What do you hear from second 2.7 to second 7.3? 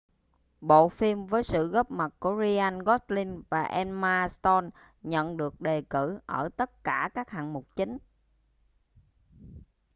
gosling và emma stone nhận được đề cử ở tất cả các